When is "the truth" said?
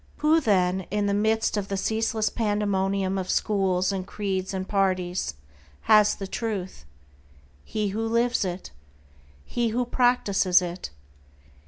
6.15-6.85